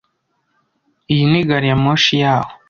[1.13, 2.51] Iyi ni gari ya moshi yaho?